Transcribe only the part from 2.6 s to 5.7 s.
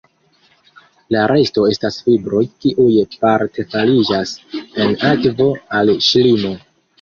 kiuj parte fariĝas en akvo